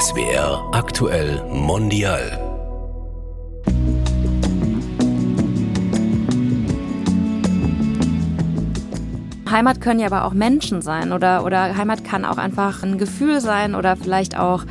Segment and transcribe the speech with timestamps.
[0.00, 2.38] SWR aktuell mondial.
[9.50, 13.40] Heimat können ja aber auch Menschen sein oder, oder Heimat kann auch einfach ein Gefühl
[13.40, 14.62] sein oder vielleicht auch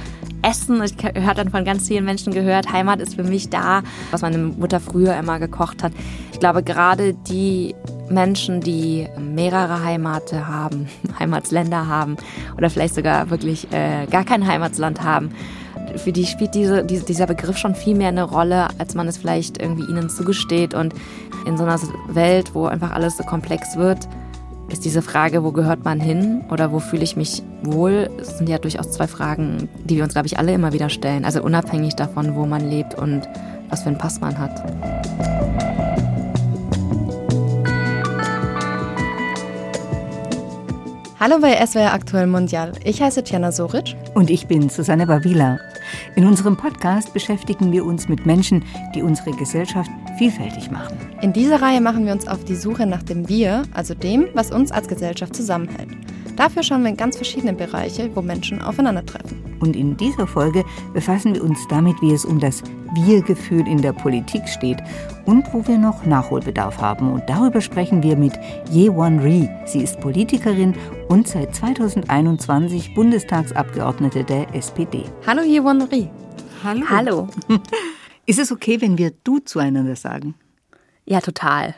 [0.43, 0.81] Essen.
[0.81, 4.37] Ich habe dann von ganz vielen Menschen gehört, Heimat ist für mich da, was meine
[4.37, 5.91] Mutter früher immer gekocht hat.
[6.31, 7.75] Ich glaube, gerade die
[8.09, 10.87] Menschen, die mehrere Heimate haben,
[11.19, 12.17] Heimatsländer haben
[12.57, 15.31] oder vielleicht sogar wirklich äh, gar kein Heimatsland haben,
[15.95, 19.17] für die spielt diese, diese, dieser Begriff schon viel mehr eine Rolle, als man es
[19.17, 20.73] vielleicht irgendwie ihnen zugesteht.
[20.73, 20.93] Und
[21.45, 21.79] in so einer
[22.09, 24.07] Welt, wo einfach alles so komplex wird,
[24.69, 28.49] ist diese Frage, wo gehört man hin oder wo fühle ich mich wohl, das sind
[28.49, 31.23] ja durchaus zwei Fragen, die wir uns, glaube ich, alle immer wieder stellen.
[31.23, 33.21] Also unabhängig davon, wo man lebt und
[33.69, 36.06] was für einen Pass man hat.
[41.19, 42.73] Hallo bei SWR Aktuell Mondial.
[42.83, 43.95] Ich heiße Tjana Soric.
[44.13, 45.57] Und ich bin Susanne Bavila.
[46.15, 50.95] In unserem Podcast beschäftigen wir uns mit Menschen, die unsere Gesellschaft vielfältig machen.
[51.21, 54.51] In dieser Reihe machen wir uns auf die Suche nach dem Wir, also dem, was
[54.51, 55.89] uns als Gesellschaft zusammenhält.
[56.37, 59.43] Dafür schauen wir in ganz verschiedene Bereiche, wo Menschen aufeinandertreffen.
[59.59, 62.61] Und in dieser Folge befassen wir uns damit, wie es um das
[62.93, 64.77] Wir-Gefühl in der Politik steht
[65.25, 67.11] und wo wir noch Nachholbedarf haben.
[67.11, 68.33] Und darüber sprechen wir mit
[68.69, 69.49] Ye-Won Ri.
[69.65, 70.75] Sie ist Politikerin
[71.07, 75.05] und seit 2021 Bundestagsabgeordnete der SPD.
[75.25, 76.07] Hallo Ye-Won Ri.
[76.63, 76.85] Hallo.
[76.87, 77.27] Hallo.
[78.27, 80.35] Ist es okay, wenn wir du zueinander sagen?
[81.05, 81.73] Ja, total.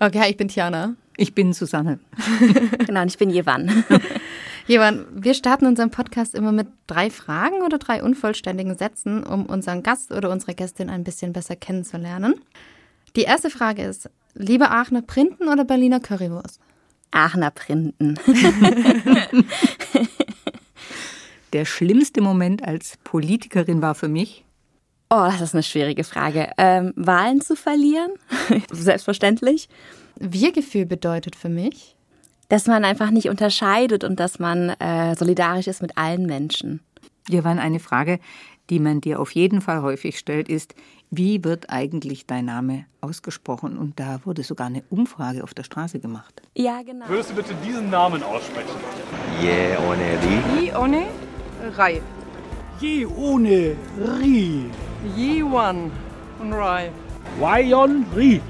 [0.00, 0.96] Okay, ich bin Tiana.
[1.16, 1.98] Ich bin Susanne.
[2.86, 3.84] genau, und ich bin Jevan.
[4.66, 9.82] Jevan, wir starten unseren Podcast immer mit drei Fragen oder drei unvollständigen Sätzen, um unseren
[9.82, 12.34] Gast oder unsere Gästin ein bisschen besser kennenzulernen.
[13.16, 16.60] Die erste Frage ist, lieber Aachener Printen oder Berliner Currywurst?
[17.10, 18.18] Aachener Printen.
[21.52, 24.44] Der schlimmste Moment als Politikerin war für mich,
[25.14, 26.52] Oh, das ist eine schwierige Frage.
[26.56, 28.12] Ähm, Wahlen zu verlieren?
[28.70, 29.68] Selbstverständlich.
[30.22, 31.96] Wir-Gefühl bedeutet für mich?
[32.48, 36.80] Dass man einfach nicht unterscheidet und dass man äh, solidarisch ist mit allen Menschen.
[37.28, 38.20] War eine Frage,
[38.70, 40.74] die man dir auf jeden Fall häufig stellt, ist,
[41.10, 43.76] wie wird eigentlich dein Name ausgesprochen?
[43.76, 46.40] Und da wurde sogar eine Umfrage auf der Straße gemacht.
[46.54, 47.08] Ja, genau.
[47.08, 48.70] Würdest du bitte diesen Namen aussprechen?
[49.40, 50.64] Je ohne Ri.
[50.64, 51.02] Je ohne
[51.76, 52.00] Rai.
[52.80, 53.76] Je ohne
[54.20, 54.66] Ri.
[55.16, 55.90] Yewan
[56.50, 56.90] Rai.
[57.40, 58.40] Wayon Ri.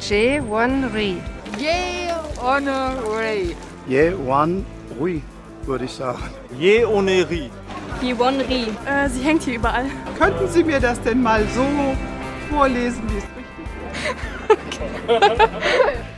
[0.00, 1.16] J1 Ri.
[1.58, 2.10] Je
[2.42, 3.56] ohne Rai.
[3.88, 4.66] Je Wan
[4.98, 5.22] Rui,
[5.64, 6.22] würde ich sagen.
[6.58, 7.50] Je ohne Ri.
[8.02, 8.66] Yewon Ri.
[8.86, 9.86] Äh, sie hängt hier überall.
[10.18, 11.64] Könnten Sie mir das denn mal so
[12.50, 13.56] vorlesen, wie es richtig
[15.08, 15.48] ist?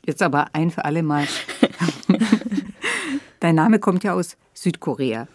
[0.06, 1.26] Jetzt aber ein für alle Mal.
[3.40, 5.28] Dein Name kommt ja aus Südkorea.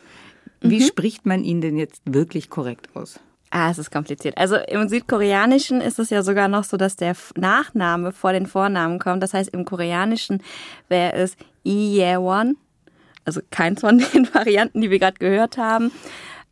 [0.62, 0.86] Wie mhm.
[0.86, 3.20] spricht man ihn denn jetzt wirklich korrekt aus?
[3.52, 4.38] Ah, es ist kompliziert.
[4.38, 9.00] Also im Südkoreanischen ist es ja sogar noch so, dass der Nachname vor den Vornamen
[9.00, 9.24] kommt.
[9.24, 10.44] Das heißt, im Koreanischen
[10.88, 12.58] wäre es Lee Yewon.
[13.26, 15.92] Also keins von den Varianten, die wir gerade gehört haben.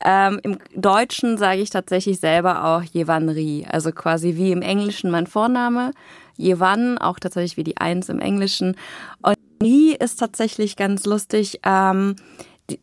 [0.04, 3.66] Ähm, Im Deutschen sage ich tatsächlich selber auch Jevan Ri.
[3.70, 5.92] Also quasi wie im Englischen mein Vorname.
[6.36, 8.76] Jevan, auch tatsächlich wie die Eins im Englischen.
[9.22, 11.60] Und Ri ist tatsächlich ganz lustig.
[11.64, 12.16] Ähm,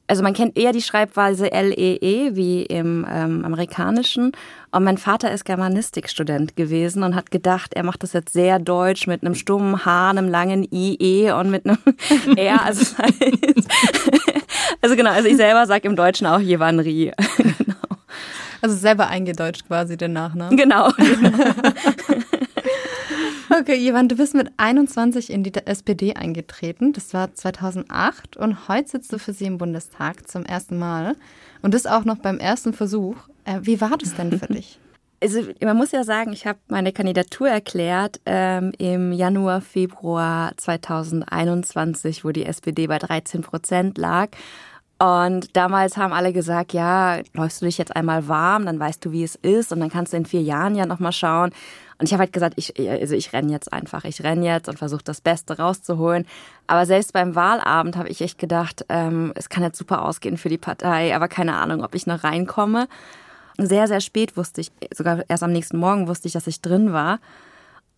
[0.06, 4.32] also man kennt eher die Schreibweise L-E-E -E, wie im ähm, amerikanischen.
[4.70, 9.06] Und mein Vater ist Germanistikstudent gewesen und hat gedacht, er macht das jetzt sehr deutsch
[9.06, 11.78] mit einem stummen H, einem langen I-E und mit einem
[12.36, 12.64] R.
[12.64, 12.96] Also,
[14.80, 17.12] also genau, also ich selber sage im Deutschen auch Jevanri.
[17.36, 17.74] genau.
[18.62, 20.56] Also selber eingedeutscht quasi den Nachnamen.
[20.56, 20.90] Genau.
[23.50, 26.92] Okay, Ivan, du bist mit 21 in die SPD eingetreten.
[26.92, 31.16] Das war 2008 und heute sitzt du für sie im Bundestag zum ersten Mal.
[31.62, 33.16] Und das auch noch beim ersten Versuch.
[33.44, 34.78] Äh, wie war das denn für dich?
[35.22, 42.24] Also man muss ja sagen, ich habe meine Kandidatur erklärt ähm, im Januar, Februar 2021,
[42.24, 44.28] wo die SPD bei 13 Prozent lag.
[44.98, 49.10] Und damals haben alle gesagt, ja, läufst du dich jetzt einmal warm, dann weißt du,
[49.12, 51.50] wie es ist und dann kannst du in vier Jahren ja nochmal schauen.
[51.98, 54.78] Und ich habe halt gesagt, ich, also ich renne jetzt einfach, ich renne jetzt und
[54.78, 56.26] versuche das Beste rauszuholen.
[56.66, 60.48] Aber selbst beim Wahlabend habe ich echt gedacht, ähm, es kann jetzt super ausgehen für
[60.48, 62.88] die Partei, aber keine Ahnung, ob ich noch reinkomme.
[63.58, 66.92] Sehr, sehr spät wusste ich, sogar erst am nächsten Morgen wusste ich, dass ich drin
[66.92, 67.20] war.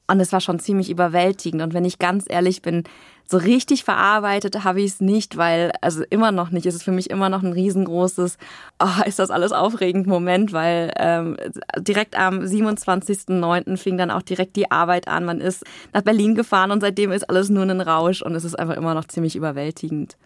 [0.08, 1.62] Und es war schon ziemlich überwältigend.
[1.62, 2.84] Und wenn ich ganz ehrlich bin,
[3.28, 6.92] so richtig verarbeitet habe ich es nicht, weil, also immer noch nicht, es ist für
[6.92, 8.38] mich immer noch ein riesengroßes,
[8.78, 11.36] oh, ist das alles aufregend Moment, weil ähm,
[11.78, 13.76] direkt am 27.09.
[13.76, 15.24] fing dann auch direkt die Arbeit an.
[15.24, 18.56] Man ist nach Berlin gefahren und seitdem ist alles nur ein Rausch und es ist
[18.56, 20.16] einfach immer noch ziemlich überwältigend.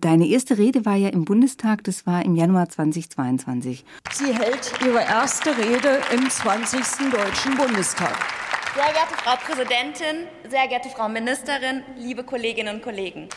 [0.00, 3.84] Deine erste Rede war ja im Bundestag, das war im Januar 2022.
[4.12, 7.10] Sie hält ihre erste Rede im 20.
[7.10, 8.47] Deutschen Bundestag.
[8.74, 13.28] Sehr geehrte Frau Präsidentin, sehr geehrte Frau Ministerin, liebe Kolleginnen und Kollegen.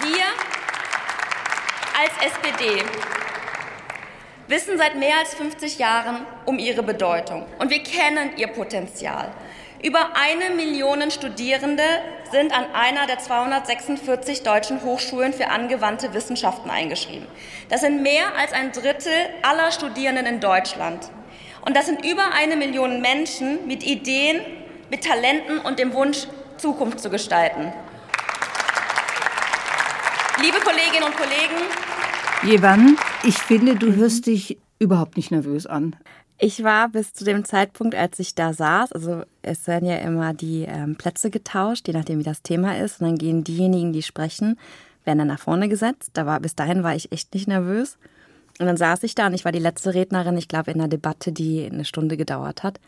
[0.00, 0.24] Wir
[2.00, 2.82] als SPD
[4.46, 9.32] wissen seit mehr als 50 Jahren um ihre Bedeutung und wir kennen ihr Potenzial.
[9.82, 11.82] Über eine Million Studierende
[12.30, 17.26] sind an einer der 246 deutschen Hochschulen für angewandte Wissenschaften eingeschrieben.
[17.68, 19.12] Das sind mehr als ein Drittel
[19.42, 21.10] aller Studierenden in Deutschland.
[21.62, 24.40] Und das sind über eine Million Menschen mit Ideen,
[24.90, 26.26] mit Talenten und dem Wunsch,
[26.58, 27.72] Zukunft zu gestalten.
[30.40, 31.62] Liebe Kolleginnen und Kollegen,
[32.44, 35.94] Jevan, ich finde, du hörst dich überhaupt nicht nervös an.
[36.38, 40.34] Ich war bis zu dem Zeitpunkt, als ich da saß, also es werden ja immer
[40.34, 43.00] die ähm, Plätze getauscht, je nachdem wie das Thema ist.
[43.00, 44.58] Und dann gehen diejenigen, die sprechen,
[45.04, 46.10] werden dann nach vorne gesetzt.
[46.14, 47.96] Da war, bis dahin war ich echt nicht nervös.
[48.58, 50.88] Und dann saß ich da und ich war die letzte Rednerin, ich glaube, in einer
[50.88, 52.78] Debatte, die eine Stunde gedauert hat.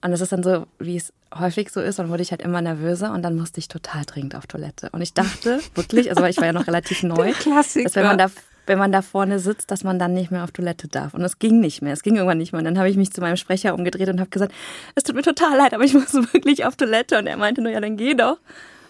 [0.00, 2.62] Und es ist dann so, wie es häufig so ist, dann wurde ich halt immer
[2.62, 4.90] nervöser und dann musste ich total dringend auf Toilette.
[4.92, 8.18] Und ich dachte wirklich, also weil ich war ja noch relativ neu, dass wenn man
[8.18, 8.30] da
[8.68, 11.14] wenn man da vorne sitzt, dass man dann nicht mehr auf Toilette darf.
[11.14, 11.94] Und es ging nicht mehr.
[11.94, 12.58] Es ging irgendwann nicht mehr.
[12.58, 14.52] Und dann habe ich mich zu meinem Sprecher umgedreht und habe gesagt,
[14.94, 17.18] es tut mir total leid, aber ich muss wirklich auf Toilette.
[17.18, 18.38] Und er meinte nur, ja, dann geh doch.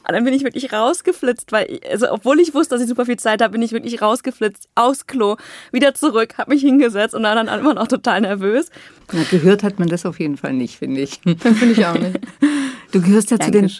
[0.08, 3.04] Und dann bin ich wirklich rausgeflitzt, weil, ich, also obwohl ich wusste, dass ich super
[3.04, 5.36] viel Zeit habe, bin ich wirklich rausgeflitzt, aus Klo,
[5.70, 8.70] wieder zurück, habe mich hingesetzt und war dann immer noch total nervös.
[9.12, 11.20] Ja, gehört hat man das auf jeden Fall nicht, finde ich.
[11.22, 12.18] finde ich auch nicht.
[12.90, 13.70] Du gehörst ja zu den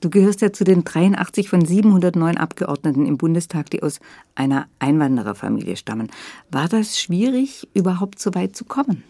[0.00, 3.98] Du gehörst ja zu den 83 von 709 Abgeordneten im Bundestag, die aus
[4.34, 6.08] einer Einwandererfamilie stammen.
[6.50, 9.02] War das schwierig, überhaupt so weit zu kommen?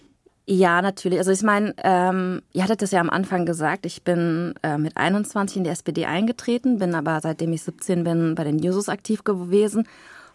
[0.47, 1.19] Ja, natürlich.
[1.19, 4.97] Also ich meine, ähm, ihr hattet das ja am Anfang gesagt, ich bin äh, mit
[4.97, 9.25] 21 in die SPD eingetreten, bin aber seitdem ich 17 bin bei den Jusos aktiv
[9.25, 9.89] gewesen.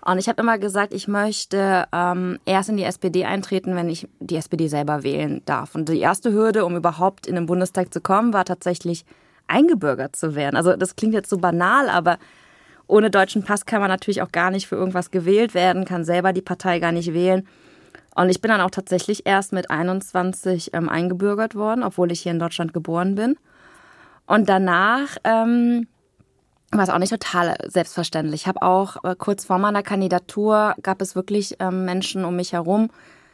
[0.03, 4.07] Und ich habe immer gesagt, ich möchte ähm, erst in die SPD eintreten, wenn ich
[4.19, 5.75] die SPD selber wählen darf.
[5.75, 9.05] Und die erste Hürde, um überhaupt in den Bundestag zu kommen, war tatsächlich
[9.47, 10.55] eingebürgert zu werden.
[10.55, 12.17] Also das klingt jetzt so banal, aber
[12.87, 16.33] ohne deutschen Pass kann man natürlich auch gar nicht für irgendwas gewählt werden, kann selber
[16.33, 17.47] die Partei gar nicht wählen.
[18.19, 22.33] Und ich bin dann auch tatsächlich erst mit 21 ähm, eingebürgert worden, obwohl ich hier
[22.33, 23.37] in Deutschland geboren bin.
[24.25, 25.87] Und danach ähm,
[26.69, 28.41] war es auch nicht total selbstverständlich.
[28.41, 32.51] Ich habe auch äh, kurz vor meiner Kandidatur gab es wirklich ähm, Menschen um mich
[32.51, 32.89] herum,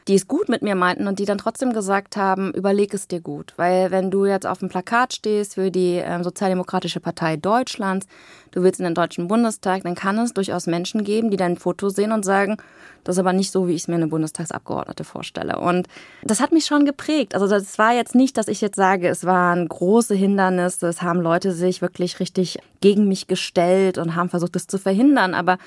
[0.07, 3.21] die es gut mit mir meinten und die dann trotzdem gesagt haben, überleg es dir
[3.21, 3.53] gut.
[3.57, 8.05] Weil wenn du jetzt auf dem Plakat stehst für die ähm, Sozialdemokratische Partei Deutschlands,
[8.51, 11.89] du willst in den Deutschen Bundestag, dann kann es durchaus Menschen geben, die dein Foto
[11.89, 12.57] sehen und sagen,
[13.03, 15.57] das ist aber nicht so, wie ich es mir eine Bundestagsabgeordnete vorstelle.
[15.57, 15.87] Und
[16.23, 17.33] das hat mich schon geprägt.
[17.33, 21.21] Also das war jetzt nicht, dass ich jetzt sage, es waren große Hindernisse, es haben
[21.21, 25.33] Leute sich wirklich richtig gegen mich gestellt und haben versucht, es zu verhindern.
[25.33, 25.57] Aber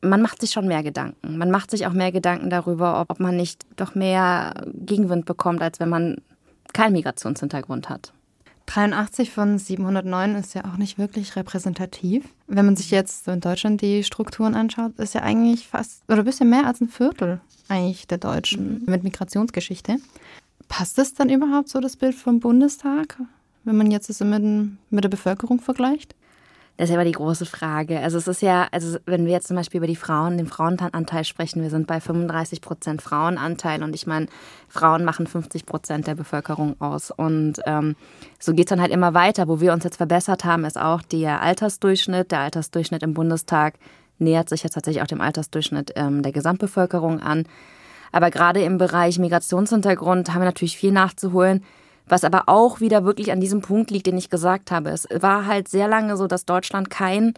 [0.00, 1.38] man macht sich schon mehr Gedanken.
[1.38, 5.80] Man macht sich auch mehr Gedanken darüber, ob, man nicht doch mehr Gegenwind bekommt, als
[5.80, 6.16] wenn man
[6.72, 8.12] keinen Migrationshintergrund hat.
[8.66, 12.24] 83 von 709 ist ja auch nicht wirklich repräsentativ.
[12.46, 16.18] Wenn man sich jetzt so in Deutschland die Strukturen anschaut, ist ja eigentlich fast oder
[16.18, 18.82] ein bisschen mehr als ein Viertel eigentlich der Deutschen mhm.
[18.86, 19.96] mit Migrationsgeschichte.
[20.68, 23.18] Passt das dann überhaupt so das Bild vom Bundestag,
[23.64, 26.14] wenn man jetzt das mit, mit der Bevölkerung vergleicht?
[26.78, 27.98] Das ist aber die große Frage.
[27.98, 31.24] Also es ist ja, also wenn wir jetzt zum Beispiel über die Frauen, den Frauenanteil
[31.24, 34.26] sprechen, wir sind bei 35 Prozent Frauenanteil und ich meine,
[34.68, 37.10] Frauen machen 50 Prozent der Bevölkerung aus.
[37.10, 37.96] Und ähm,
[38.38, 39.48] so geht's dann halt immer weiter.
[39.48, 42.30] Wo wir uns jetzt verbessert haben, ist auch der Altersdurchschnitt.
[42.30, 43.74] Der Altersdurchschnitt im Bundestag
[44.20, 47.46] nähert sich jetzt tatsächlich auch dem Altersdurchschnitt ähm, der Gesamtbevölkerung an.
[48.12, 51.64] Aber gerade im Bereich Migrationshintergrund haben wir natürlich viel nachzuholen.
[52.08, 54.90] Was aber auch wieder wirklich an diesem Punkt liegt, den ich gesagt habe.
[54.90, 57.34] Es war halt sehr lange so, dass Deutschland kein,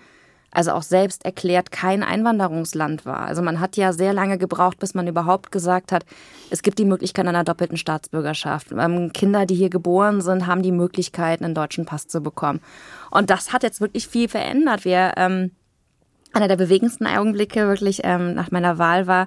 [0.50, 3.20] also auch selbst erklärt, kein Einwanderungsland war.
[3.20, 6.04] Also man hat ja sehr lange gebraucht, bis man überhaupt gesagt hat,
[6.50, 8.68] es gibt die Möglichkeit einer doppelten Staatsbürgerschaft.
[8.72, 12.60] Ähm, Kinder, die hier geboren sind, haben die Möglichkeit, einen deutschen Pass zu bekommen.
[13.10, 14.84] Und das hat jetzt wirklich viel verändert.
[14.84, 15.52] Wir, ähm,
[16.32, 19.26] einer der bewegendsten Augenblicke wirklich ähm, nach meiner Wahl war,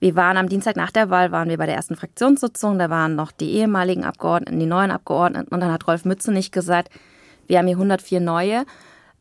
[0.00, 3.16] wir waren am Dienstag nach der Wahl, waren wir bei der ersten Fraktionssitzung, da waren
[3.16, 6.90] noch die ehemaligen Abgeordneten, die neuen Abgeordneten und dann hat Rolf Mütze nicht gesagt,
[7.46, 8.64] wir haben hier 104 neue.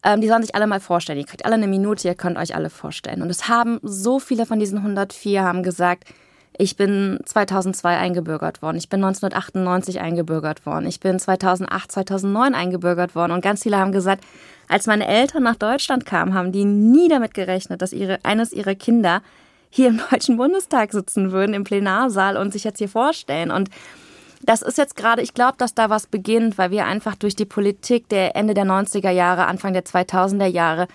[0.04, 1.18] Ähm, die sollen sich alle mal vorstellen.
[1.18, 3.22] Ihr kriegt alle eine Minute, ihr könnt euch alle vorstellen.
[3.22, 6.06] Und es haben so viele von diesen 104 haben gesagt,
[6.60, 8.78] ich bin 2002 eingebürgert worden.
[8.78, 10.88] Ich bin 1998 eingebürgert worden.
[10.88, 13.32] Ich bin 2008, 2009 eingebürgert worden.
[13.32, 14.24] Und ganz viele haben gesagt,
[14.68, 18.76] als meine Eltern nach Deutschland kamen, haben die nie damit gerechnet, dass ihre, eines ihrer
[18.76, 19.22] Kinder
[19.78, 23.52] hier im Deutschen Bundestag sitzen würden, im Plenarsaal und sich jetzt hier vorstellen.
[23.52, 23.70] Und
[24.42, 27.46] das ist jetzt gerade, ich glaube, dass da was beginnt, weil wir einfach durch die
[27.46, 30.88] Politik der Ende der 90er Jahre, Anfang der 2000er Jahre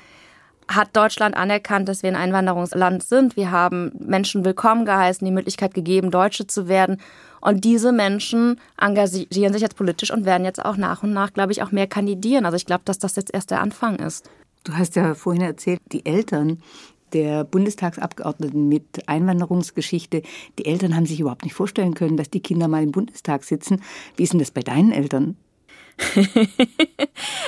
[0.68, 3.36] hat Deutschland anerkannt, dass wir ein Einwanderungsland sind.
[3.36, 7.00] Wir haben Menschen willkommen geheißen, die Möglichkeit gegeben, Deutsche zu werden.
[7.40, 11.52] Und diese Menschen engagieren sich jetzt politisch und werden jetzt auch nach und nach, glaube
[11.52, 12.46] ich, auch mehr kandidieren.
[12.46, 14.30] Also ich glaube, dass das jetzt erst der Anfang ist.
[14.64, 16.62] Du hast ja vorhin erzählt, die Eltern
[17.12, 20.22] der Bundestagsabgeordneten mit Einwanderungsgeschichte,
[20.58, 23.82] die Eltern haben sich überhaupt nicht vorstellen können, dass die Kinder mal im Bundestag sitzen.
[24.16, 25.36] Wie ist denn das bei deinen Eltern?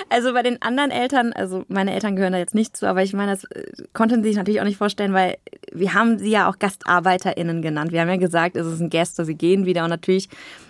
[0.09, 3.13] also bei den anderen Eltern, also meine Eltern gehören da jetzt nicht zu, aber ich
[3.13, 5.37] meine, das äh, konnten sie sich natürlich auch nicht vorstellen, weil
[5.73, 7.93] wir haben sie ja auch GastarbeiterInnen genannt.
[7.93, 10.29] Wir haben ja gesagt, es ist ein Gäste, sie gehen wieder und natürlich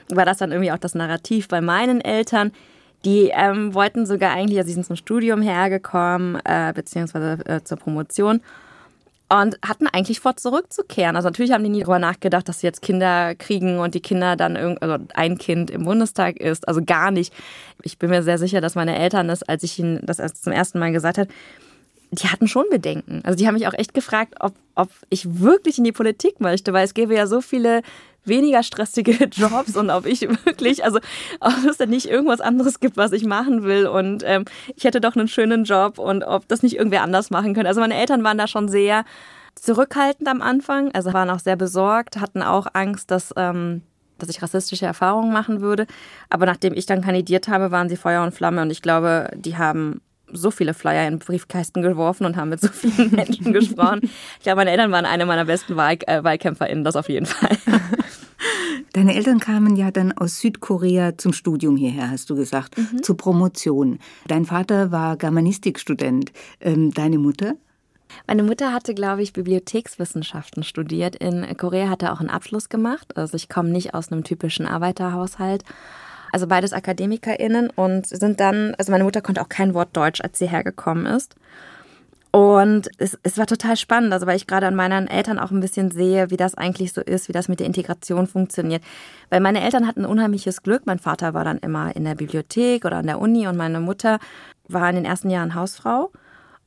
[0.08, 2.52] war das dann irgendwie auch das Narrativ bei meinen Eltern.
[3.04, 7.76] Die ähm, wollten sogar eigentlich, also sie sind zum Studium hergekommen, äh, beziehungsweise äh, zur
[7.76, 8.40] Promotion
[9.28, 11.16] und hatten eigentlich vor, zurückzukehren.
[11.16, 14.36] Also natürlich haben die nie darüber nachgedacht, dass sie jetzt Kinder kriegen und die Kinder
[14.36, 16.68] dann irgend, also ein Kind im Bundestag ist.
[16.68, 17.32] Also gar nicht.
[17.82, 20.78] Ich bin mir sehr sicher, dass meine Eltern das, als ich ihnen das zum ersten
[20.78, 21.28] Mal gesagt habe,
[22.10, 23.22] die hatten schon Bedenken.
[23.24, 26.72] Also die haben mich auch echt gefragt, ob, ob ich wirklich in die Politik möchte,
[26.72, 27.82] weil es gäbe ja so viele
[28.24, 30.98] weniger stressige Jobs und ob ich wirklich, also
[31.40, 35.00] ob es denn nicht irgendwas anderes gibt, was ich machen will und ähm, ich hätte
[35.00, 37.68] doch einen schönen Job und ob das nicht irgendwer anders machen könnte.
[37.68, 39.04] Also meine Eltern waren da schon sehr
[39.54, 43.82] zurückhaltend am Anfang, also waren auch sehr besorgt, hatten auch Angst, dass ähm,
[44.18, 45.86] dass ich rassistische Erfahrungen machen würde.
[46.30, 49.56] Aber nachdem ich dann kandidiert habe, waren sie Feuer und Flamme und ich glaube, die
[49.56, 50.00] haben
[50.32, 54.00] so viele Flyer in Briefkästen geworfen und haben mit so vielen Menschen gesprochen.
[54.02, 57.56] Ich glaube, meine Eltern waren eine meiner besten Wahl äh, WahlkämpferInnen, das auf jeden Fall.
[58.94, 63.02] Deine Eltern kamen ja dann aus Südkorea zum Studium hierher, hast du gesagt, mhm.
[63.02, 63.98] zur Promotion.
[64.28, 66.32] Dein Vater war Germanistikstudent.
[66.60, 67.54] Ähm, deine Mutter?
[68.28, 71.16] Meine Mutter hatte, glaube ich, Bibliothekswissenschaften studiert.
[71.16, 73.16] In Korea hat er auch einen Abschluss gemacht.
[73.16, 75.64] Also ich komme nicht aus einem typischen Arbeiterhaushalt
[76.34, 80.36] also beides AkademikerInnen und sind dann, also meine Mutter konnte auch kein Wort Deutsch, als
[80.36, 81.36] sie hergekommen ist.
[82.34, 85.60] Und es, es war total spannend, also weil ich gerade an meinen Eltern auch ein
[85.60, 88.82] bisschen sehe, wie das eigentlich so ist, wie das mit der Integration funktioniert.
[89.30, 90.82] Weil meine Eltern hatten unheimliches Glück.
[90.84, 94.18] Mein Vater war dann immer in der Bibliothek oder an der Uni und meine Mutter
[94.66, 96.10] war in den ersten Jahren Hausfrau.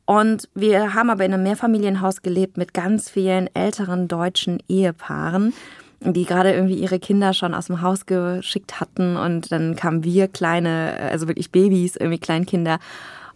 [0.05, 5.53] Und wir haben aber in einem Mehrfamilienhaus gelebt mit ganz vielen älteren deutschen Ehepaaren
[5.99, 10.27] die gerade irgendwie ihre Kinder schon aus dem Haus geschickt hatten und dann kamen wir
[10.27, 12.77] kleine, also wirklich Babys, irgendwie Kleinkinder.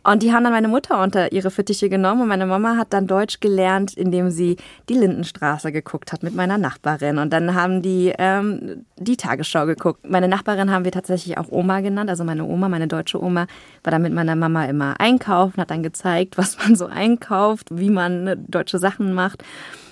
[0.04, 3.06] Und die haben dann meine Mutter unter ihre Fittiche genommen und meine Mama hat dann
[3.06, 4.58] Deutsch gelernt, indem sie
[4.90, 7.20] die Lindenstraße geguckt hat mit meiner Nachbarin.
[7.20, 10.10] Und dann haben die ähm, die Tagesschau geguckt.
[10.10, 12.10] Meine Nachbarin haben wir tatsächlich auch Oma genannt.
[12.10, 13.46] Also meine Oma, meine deutsche Oma,
[13.84, 17.92] war dann mit meiner Mama immer einkaufen, hat dann gezeigt, was man so einkauft, wie
[17.92, 19.44] man deutsche Sachen macht.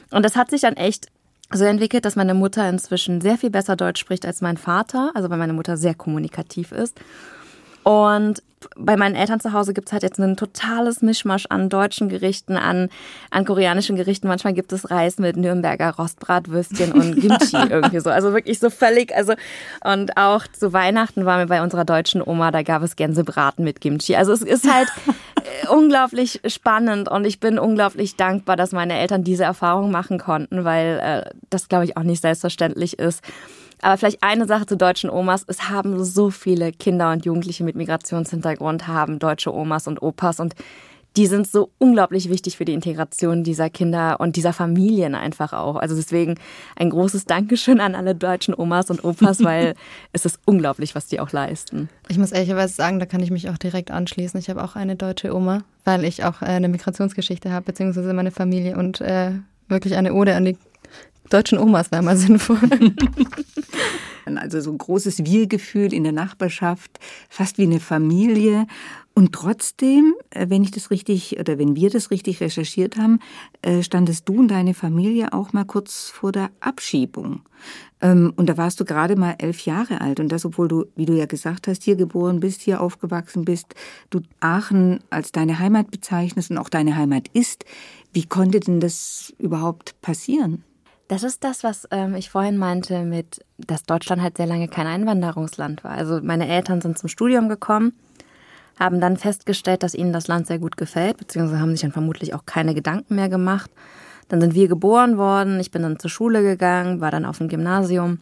[0.10, 1.08] Und das hat sich dann echt
[1.52, 5.30] so entwickelt, dass meine Mutter inzwischen sehr viel besser Deutsch spricht als mein Vater, also
[5.30, 7.00] weil meine Mutter sehr kommunikativ ist.
[7.84, 8.44] Und
[8.78, 12.90] bei meinen Eltern zu Hause gibt's halt jetzt ein totales Mischmasch an deutschen Gerichten, an,
[13.32, 14.28] an koreanischen Gerichten.
[14.28, 18.10] Manchmal gibt es Reis mit Nürnberger Rostbratwürstchen und Kimchi irgendwie so.
[18.10, 19.34] Also wirklich so völlig, also,
[19.84, 23.82] und auch zu Weihnachten waren wir bei unserer deutschen Oma, da gab es Gänsebraten mit
[23.82, 24.16] Kimchi.
[24.16, 29.24] Also es ist halt äh, unglaublich spannend und ich bin unglaublich dankbar, dass meine Eltern
[29.24, 33.24] diese Erfahrung machen konnten, weil äh, das, glaube ich, auch nicht selbstverständlich ist.
[33.82, 35.44] Aber vielleicht eine Sache zu deutschen Omas.
[35.48, 40.56] Es haben so viele Kinder und Jugendliche mit Migrationshintergrund haben deutsche Omas und Opas und
[41.18, 45.76] die sind so unglaublich wichtig für die Integration dieser Kinder und dieser Familien einfach auch.
[45.76, 46.36] Also deswegen
[46.76, 49.74] ein großes Dankeschön an alle deutschen Omas und Opas, weil
[50.14, 51.90] es ist unglaublich, was die auch leisten.
[52.10, 54.40] Ich muss ehrlicherweise sagen, da kann ich mich auch direkt anschließen.
[54.40, 58.78] Ich habe auch eine deutsche Oma, weil ich auch eine Migrationsgeschichte habe, beziehungsweise meine Familie
[58.78, 59.32] und äh,
[59.68, 60.58] wirklich eine Ode an die
[61.30, 62.60] deutschen Omas wäre mal sinnvoll.
[64.36, 68.68] Also so ein großes Wir-Gefühl in der Nachbarschaft, fast wie eine Familie.
[69.16, 73.20] Und trotzdem, äh, wenn ich das richtig oder wenn wir das richtig recherchiert haben,
[73.62, 77.42] äh, standest du und deine Familie auch mal kurz vor der Abschiebung.
[78.02, 80.20] Ähm, und da warst du gerade mal elf Jahre alt.
[80.20, 83.76] Und das, obwohl du, wie du ja gesagt hast, hier geboren bist, hier aufgewachsen bist,
[84.10, 87.66] du Aachen als deine Heimat bezeichnest und auch deine Heimat ist.
[88.14, 90.64] Wie konnte denn das überhaupt passieren?
[91.10, 94.86] Das ist das, was ähm, ich vorhin meinte, mit, dass Deutschland halt sehr lange kein
[94.86, 95.92] Einwanderungsland war.
[95.92, 97.94] Also meine Eltern sind zum Studium gekommen,
[98.80, 102.36] haben dann festgestellt, dass ihnen das Land sehr gut gefällt, beziehungsweise haben sich dann vermutlich
[102.36, 103.72] auch keine Gedanken mehr gemacht.
[104.28, 107.48] Dann sind wir geboren worden, ich bin dann zur Schule gegangen, war dann auf dem
[107.48, 108.20] Gymnasium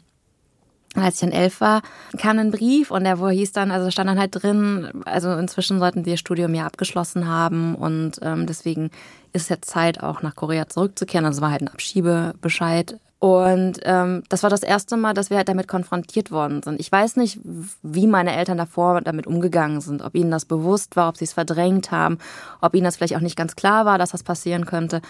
[1.04, 1.82] als ich dann elf war,
[2.18, 5.80] kam ein Brief und der wo hieß dann, also stand dann halt drin, also inzwischen
[5.80, 8.92] sollten ihr Studium ja abgeschlossen haben und ähm, deswegen
[9.34, 11.25] ist jetzt Zeit, auch nach Korea zurückzukehren.
[11.25, 15.50] Also war halt ein Abschiebebescheid Und ähm, das war das erste Mal, dass wir halt
[15.50, 16.80] damit konfrontiert worden sind.
[16.80, 17.39] Ich weiß nicht,
[17.82, 21.34] wie meine Eltern davor damit umgegangen sind, ob ihnen das bewusst war, ob sie es
[21.34, 22.20] verdrängt haben,
[22.62, 25.01] ob ihnen das vielleicht auch nicht ganz klar war, dass das passieren könnte.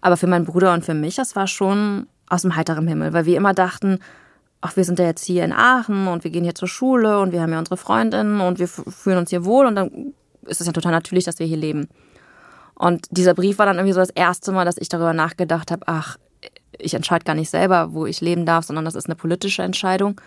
[0.00, 3.26] Aber für meinen Bruder und für mich, das war schon aus dem heiteren Himmel, weil
[3.26, 4.00] wir immer dachten,
[4.62, 7.32] ach, wir sind ja jetzt hier in Aachen und wir gehen hier zur Schule und
[7.32, 10.14] wir haben ja unsere Freundinnen und wir fühlen uns hier wohl und dann
[10.46, 11.88] ist es ja total natürlich, dass wir hier leben.
[12.74, 15.82] Und dieser Brief war dann irgendwie so das erste Mal, dass ich darüber nachgedacht habe,
[15.86, 16.16] ach,
[16.78, 20.20] ich entscheide gar nicht selber, wo ich leben darf, sondern das ist eine politische Entscheidung.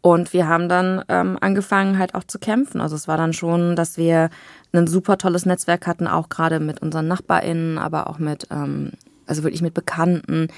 [0.00, 2.80] Und wir haben dann ähm, angefangen halt auch zu kämpfen.
[2.80, 4.30] Also es war dann schon, dass wir
[4.72, 8.92] ein super tolles Netzwerk hatten, auch gerade mit unseren NachbarInnen, aber auch mit, ähm,
[9.30, 10.48] also wirklich mit Bekannten,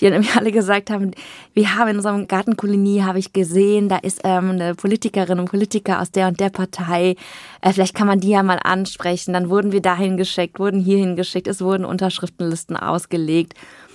[0.00, 1.12] die dann irgendwie alle gesagt haben,
[1.54, 6.00] wir haben in unserem Gartenkolonie, habe ich gesehen, da ist ähm, eine Politikerin und Politiker
[6.00, 7.16] aus der und der Partei,
[7.60, 9.32] äh, vielleicht kann man die ja mal ansprechen.
[9.32, 13.54] Dann wurden wir dahin geschickt, wurden hierhin geschickt, es wurden Unterschriftenlisten ausgelegt.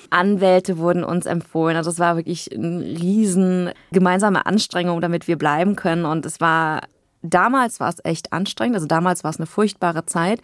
[0.09, 1.75] Anwälte wurden uns empfohlen.
[1.75, 6.05] Also es war wirklich eine riesen gemeinsame Anstrengung, damit wir bleiben können.
[6.05, 6.83] Und es war,
[7.21, 8.75] damals war es echt anstrengend.
[8.75, 10.39] Also damals war es eine furchtbare Zeit.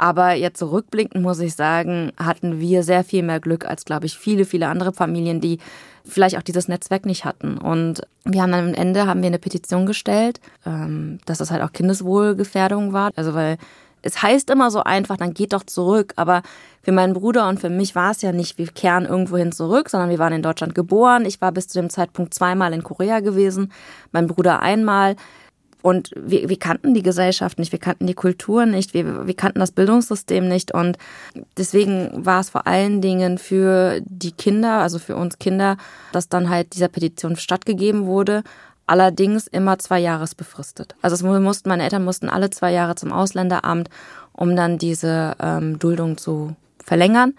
[0.00, 4.16] Aber jetzt zurückblickend muss ich sagen, hatten wir sehr viel mehr Glück als, glaube ich,
[4.16, 5.58] viele, viele andere Familien, die
[6.06, 7.58] vielleicht auch dieses Netzwerk nicht hatten.
[7.58, 11.62] Und wir haben dann am Ende haben wir eine Petition gestellt, ähm, dass das halt
[11.62, 13.10] auch Kindeswohlgefährdung war.
[13.14, 13.58] Also weil
[14.00, 16.14] es heißt immer so einfach, dann geht doch zurück.
[16.16, 16.40] Aber
[16.82, 20.08] für meinen Bruder und für mich war es ja nicht, wir kehren irgendwohin zurück, sondern
[20.08, 21.26] wir waren in Deutschland geboren.
[21.26, 23.70] Ich war bis zu dem Zeitpunkt zweimal in Korea gewesen,
[24.12, 25.16] mein Bruder einmal.
[25.82, 29.60] Und wir, wir kannten die Gesellschaft nicht, wir kannten die Kultur nicht, wir, wir kannten
[29.60, 30.72] das Bildungssystem nicht.
[30.72, 30.98] Und
[31.56, 35.76] deswegen war es vor allen Dingen für die Kinder, also für uns Kinder,
[36.12, 38.42] dass dann halt dieser Petition stattgegeben wurde
[38.90, 40.96] allerdings immer zwei Jahres befristet.
[41.00, 43.88] Also es mussten, meine Eltern mussten alle zwei Jahre zum Ausländeramt,
[44.32, 47.34] um dann diese ähm, Duldung zu verlängern.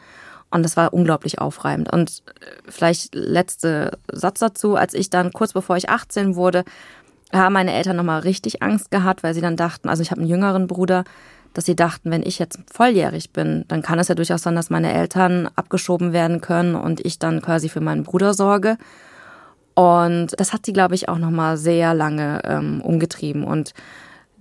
[0.49, 1.91] Und das war unglaublich aufreibend.
[1.91, 6.63] Und äh, vielleicht letzte Satz dazu, als ich dann kurz bevor ich 18 wurde,
[7.33, 10.29] haben meine Eltern nochmal richtig Angst gehabt, weil sie dann dachten, also ich habe einen
[10.29, 11.03] jüngeren Bruder,
[11.53, 14.69] dass sie dachten, wenn ich jetzt volljährig bin, dann kann es ja durchaus sein, dass
[14.69, 18.77] meine Eltern abgeschoben werden können und ich dann quasi für meinen Bruder sorge.
[19.73, 23.43] Und das hat sie, glaube ich, auch nochmal sehr lange ähm, umgetrieben.
[23.43, 23.73] Und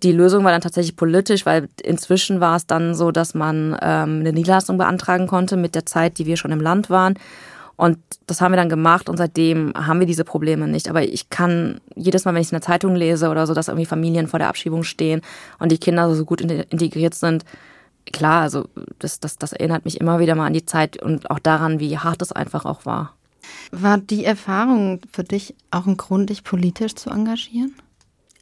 [0.02, 4.20] die Lösung war dann tatsächlich politisch, weil inzwischen war es dann so, dass man ähm,
[4.20, 7.14] eine Niederlassung beantragen konnte mit der Zeit, die wir schon im Land waren.
[7.80, 10.90] Und das haben wir dann gemacht und seitdem haben wir diese Probleme nicht.
[10.90, 13.68] Aber ich kann jedes Mal, wenn ich es in der Zeitung lese oder so, dass
[13.68, 15.22] irgendwie Familien vor der Abschiebung stehen
[15.58, 17.46] und die Kinder so gut integriert sind,
[18.12, 21.38] klar, also das, das, das erinnert mich immer wieder mal an die Zeit und auch
[21.38, 23.14] daran, wie hart es einfach auch war.
[23.70, 27.74] War die Erfahrung für dich auch ein Grund, dich politisch zu engagieren?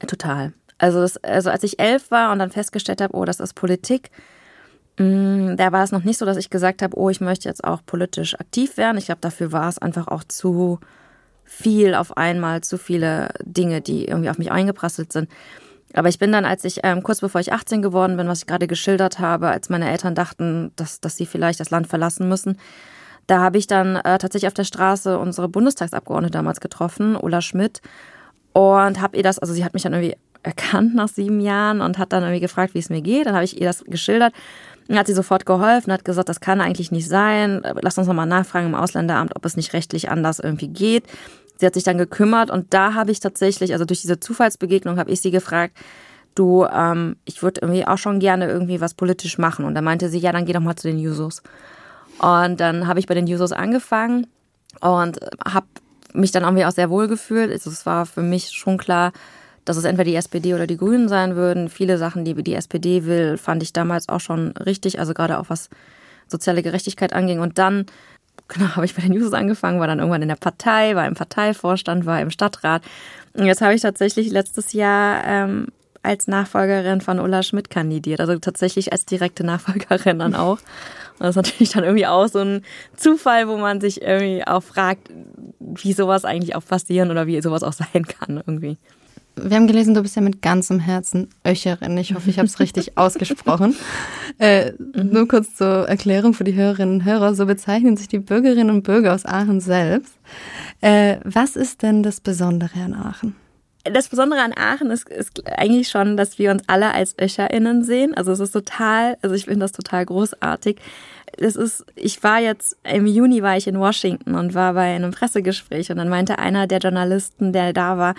[0.05, 0.53] Total.
[0.79, 4.11] Also, das, also als ich elf war und dann festgestellt habe, oh, das ist Politik,
[4.99, 7.81] da war es noch nicht so, dass ich gesagt habe, oh, ich möchte jetzt auch
[7.87, 8.99] politisch aktiv werden.
[8.99, 10.81] Ich glaube, dafür war es einfach auch zu
[11.45, 15.31] viel auf einmal, zu viele Dinge, die irgendwie auf mich eingeprasselt sind.
[15.95, 18.47] Aber ich bin dann, als ich ähm, kurz bevor ich 18 geworden bin, was ich
[18.47, 22.59] gerade geschildert habe, als meine Eltern dachten, dass, dass sie vielleicht das Land verlassen müssen,
[23.27, 27.81] da habe ich dann äh, tatsächlich auf der Straße unsere Bundestagsabgeordnete damals getroffen, Ulla Schmidt,
[28.53, 31.99] und habe ihr das, also sie hat mich dann irgendwie erkannt nach sieben Jahren und
[31.99, 33.27] hat dann irgendwie gefragt, wie es mir geht.
[33.27, 34.33] Dann habe ich ihr das geschildert.
[34.91, 37.63] Hat sie sofort geholfen, hat gesagt, das kann eigentlich nicht sein.
[37.83, 41.05] Lass uns nochmal nachfragen im Ausländeramt, ob es nicht rechtlich anders irgendwie geht.
[41.59, 45.11] Sie hat sich dann gekümmert und da habe ich tatsächlich, also durch diese Zufallsbegegnung, habe
[45.11, 45.77] ich sie gefragt,
[46.35, 49.65] du, ähm, ich würde irgendwie auch schon gerne irgendwie was politisch machen.
[49.65, 51.43] Und da meinte sie, ja, dann geh doch mal zu den Jusos.
[52.21, 54.27] Und dann habe ich bei den Jusos angefangen
[54.81, 55.67] und habe
[56.13, 57.51] mich dann irgendwie auch sehr wohl gefühlt.
[57.51, 59.13] Also es war für mich schon klar,
[59.69, 61.69] dass es entweder die SPD oder die Grünen sein würden.
[61.69, 65.51] Viele Sachen, die die SPD will, fand ich damals auch schon richtig, also gerade auch
[65.51, 65.69] was
[66.27, 67.41] soziale Gerechtigkeit anging.
[67.41, 67.87] Und dann
[68.49, 71.15] genau, habe ich bei den Jusos angefangen, war dann irgendwann in der Partei, war im
[71.15, 72.83] Parteivorstand, war im Stadtrat.
[73.35, 75.69] Und jetzt habe ich tatsächlich letztes Jahr ähm,
[76.03, 80.59] als Nachfolgerin von Ulla Schmidt kandidiert, also tatsächlich als direkte Nachfolgerin dann auch.
[81.19, 82.63] Und das ist natürlich dann irgendwie auch so ein
[82.97, 85.11] Zufall, wo man sich irgendwie auch fragt,
[85.59, 88.79] wie sowas eigentlich auch passieren oder wie sowas auch sein kann irgendwie.
[89.45, 91.97] Wir haben gelesen, du bist ja mit ganzem Herzen Öcherin.
[91.99, 93.77] Ich hoffe, ich habe es richtig ausgesprochen.
[94.39, 95.11] Äh, mhm.
[95.13, 97.35] Nur kurz zur Erklärung für die Hörerinnen und Hörer.
[97.35, 100.15] So bezeichnen sich die Bürgerinnen und Bürger aus Aachen selbst.
[100.81, 103.35] Äh, was ist denn das Besondere an Aachen?
[103.93, 108.15] das Besondere an Aachen ist, ist eigentlich schon, dass wir uns alle als ÖscherInnen sehen.
[108.15, 110.79] Also es ist total, also ich finde das total großartig.
[111.39, 115.13] Das ist, ich war jetzt, im Juni war ich in Washington und war bei einem
[115.13, 118.15] Pressegespräch und dann meinte einer der Journalisten, der da war,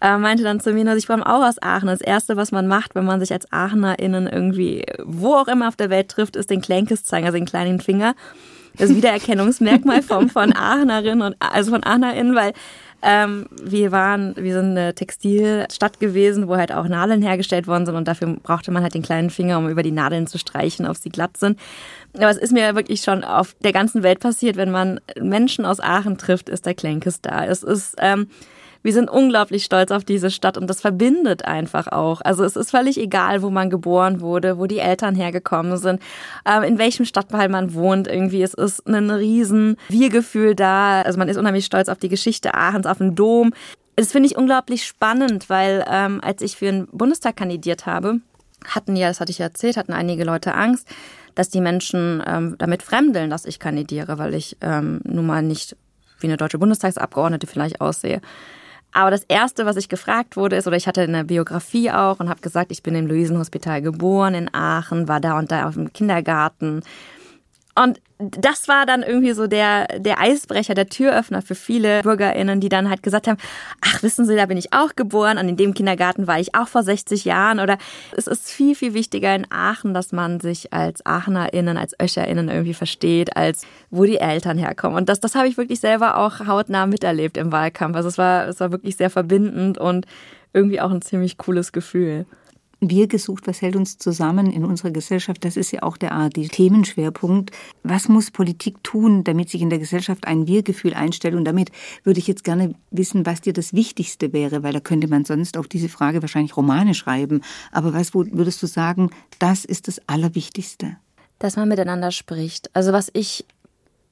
[0.00, 1.88] äh, meinte dann zu mir, dass ich komme auch aus Aachen.
[1.88, 5.76] Das Erste, was man macht, wenn man sich als AachenerInnen irgendwie, wo auch immer auf
[5.76, 8.14] der Welt trifft, ist den Klenkes zeigen, also den kleinen Finger.
[8.76, 12.52] das Wiedererkennungsmerkmal vom, von Aachenerin und also von Aachenerin, weil
[13.00, 17.94] ähm, wir waren, wir sind eine Textilstadt gewesen, wo halt auch Nadeln hergestellt worden sind
[17.94, 20.96] und dafür brauchte man halt den kleinen Finger, um über die Nadeln zu streichen, ob
[20.96, 21.58] sie glatt sind.
[22.14, 25.78] Aber es ist mir wirklich schon auf der ganzen Welt passiert, wenn man Menschen aus
[25.78, 27.44] Aachen trifft, ist der Klenkes da.
[27.44, 28.28] Es ist, ähm,
[28.82, 32.20] wir sind unglaublich stolz auf diese Stadt und das verbindet einfach auch.
[32.20, 36.00] Also es ist völlig egal, wo man geboren wurde, wo die Eltern hergekommen sind,
[36.46, 38.42] ähm, in welchem Stadtteil man wohnt irgendwie.
[38.42, 41.02] Es ist ein riesen Wir-Gefühl da.
[41.02, 43.52] Also man ist unheimlich stolz auf die Geschichte Aachens, auf den Dom.
[43.96, 48.20] Das finde ich unglaublich spannend, weil ähm, als ich für den Bundestag kandidiert habe,
[48.64, 50.88] hatten ja, das hatte ich ja erzählt, hatten einige Leute Angst,
[51.34, 55.76] dass die Menschen ähm, damit fremdeln, dass ich kandidiere, weil ich ähm, nun mal nicht
[56.20, 58.20] wie eine deutsche Bundestagsabgeordnete vielleicht aussehe.
[58.98, 62.28] Aber das Erste, was ich gefragt wurde, ist, oder ich hatte eine Biografie auch und
[62.28, 65.92] habe gesagt, ich bin im Luisenhospital geboren in Aachen, war da und da auf dem
[65.92, 66.82] Kindergarten.
[67.82, 72.68] Und das war dann irgendwie so der, der Eisbrecher, der Türöffner für viele BürgerInnen, die
[72.68, 73.38] dann halt gesagt haben,
[73.80, 76.66] ach, wissen Sie, da bin ich auch geboren und in dem Kindergarten war ich auch
[76.66, 77.78] vor 60 Jahren oder
[78.16, 82.74] es ist viel, viel wichtiger in Aachen, dass man sich als AachenerInnen, als ÖscherInnen irgendwie
[82.74, 84.96] versteht, als wo die Eltern herkommen.
[84.96, 87.94] Und das, das habe ich wirklich selber auch hautnah miterlebt im Wahlkampf.
[87.94, 90.06] Also es war, es war wirklich sehr verbindend und
[90.52, 92.26] irgendwie auch ein ziemlich cooles Gefühl.
[92.80, 95.44] Wir gesucht, was hält uns zusammen in unserer Gesellschaft?
[95.44, 97.50] Das ist ja auch der ARD-Themenschwerpunkt.
[97.82, 101.34] Was muss Politik tun, damit sich in der Gesellschaft ein Wir-Gefühl einstellt?
[101.34, 101.72] Und damit
[102.04, 105.56] würde ich jetzt gerne wissen, was dir das Wichtigste wäre, weil da könnte man sonst
[105.56, 107.40] auf diese Frage wahrscheinlich Romane schreiben.
[107.72, 109.10] Aber was würdest du sagen,
[109.40, 110.96] das ist das Allerwichtigste?
[111.40, 112.70] Dass man miteinander spricht.
[112.74, 113.44] Also was ich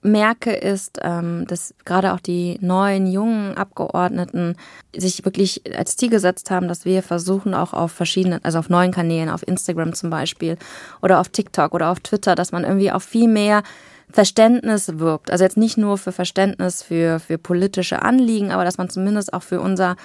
[0.06, 4.56] merke, ist, ähm, dass gerade auch die neuen, jungen Abgeordneten
[4.96, 8.92] sich wirklich als Ziel gesetzt haben, dass wir versuchen, auch auf verschiedenen, also auf neuen
[8.92, 10.56] Kanälen, auf Instagram zum Beispiel
[11.02, 13.62] oder auf TikTok oder auf Twitter, dass man irgendwie auch viel mehr
[14.10, 15.30] Verständnis wirbt.
[15.30, 19.42] Also jetzt nicht nur für Verständnis für, für politische Anliegen, aber dass man zumindest auch
[19.42, 19.96] für unser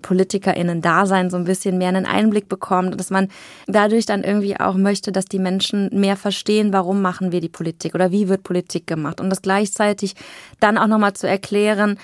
[0.00, 3.28] PolitikerInnen-Dasein so ein bisschen mehr einen Einblick bekommt dass man
[3.66, 7.94] dadurch dann irgendwie auch möchte, dass die Menschen mehr verstehen, warum machen wir die Politik
[7.94, 10.14] oder wie wird Politik gemacht und das gleichzeitig
[10.60, 11.98] dann auch nochmal zu erklären,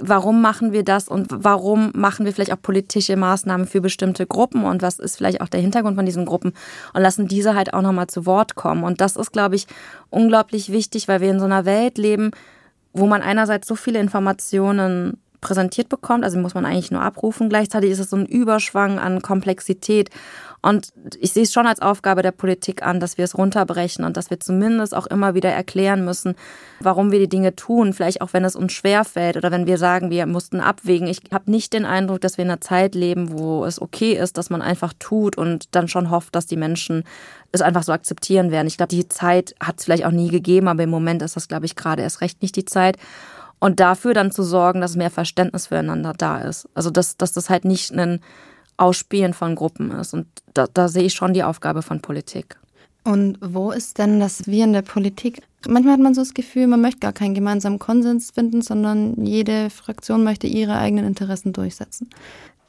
[0.00, 4.64] warum machen wir das und warum machen wir vielleicht auch politische Maßnahmen für bestimmte Gruppen
[4.64, 6.52] und was ist vielleicht auch der Hintergrund von diesen Gruppen
[6.92, 8.84] und lassen diese halt auch nochmal zu Wort kommen.
[8.84, 9.66] Und das ist, glaube ich,
[10.10, 12.32] unglaublich wichtig, weil wir in so einer Welt leben,
[12.92, 16.24] wo man einerseits so viele Informationen präsentiert bekommt.
[16.24, 17.48] Also muss man eigentlich nur abrufen.
[17.48, 20.10] Gleichzeitig ist es so ein Überschwang an Komplexität.
[20.60, 24.16] Und ich sehe es schon als Aufgabe der Politik an, dass wir es runterbrechen und
[24.16, 26.34] dass wir zumindest auch immer wieder erklären müssen,
[26.80, 27.92] warum wir die Dinge tun.
[27.92, 31.06] Vielleicht auch, wenn es uns schwerfällt oder wenn wir sagen, wir mussten abwägen.
[31.06, 34.36] Ich habe nicht den Eindruck, dass wir in einer Zeit leben, wo es okay ist,
[34.38, 37.04] dass man einfach tut und dann schon hofft, dass die Menschen
[37.52, 38.66] es einfach so akzeptieren werden.
[38.66, 41.46] Ich glaube, die Zeit hat es vielleicht auch nie gegeben, aber im Moment ist das,
[41.46, 42.96] glaube ich, gerade erst recht nicht die Zeit
[43.66, 46.68] und dafür dann zu sorgen, dass mehr Verständnis füreinander da ist.
[46.74, 48.20] Also dass, dass das halt nicht ein
[48.76, 50.14] Ausspielen von Gruppen ist.
[50.14, 52.58] Und da, da sehe ich schon die Aufgabe von Politik.
[53.02, 55.42] Und wo ist denn das Wir in der Politik?
[55.66, 59.68] Manchmal hat man so das Gefühl, man möchte gar keinen gemeinsamen Konsens finden, sondern jede
[59.70, 62.08] Fraktion möchte ihre eigenen Interessen durchsetzen.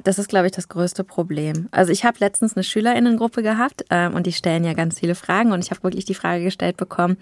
[0.03, 1.67] Das ist, glaube ich, das größte Problem.
[1.69, 5.51] Also ich habe letztens eine Schülerinnengruppe gehabt ähm, und die stellen ja ganz viele Fragen
[5.51, 7.17] und ich habe wirklich die Frage gestellt bekommen,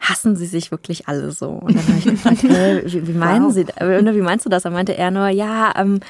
[0.00, 1.48] hassen sie sich wirklich alle so?
[1.48, 3.52] Und dann habe ich gefragt, hey, wie, wie, meinen wow.
[3.52, 4.64] sie, wie meinst du das?
[4.64, 6.00] Er meinte er nur, ja, ähm,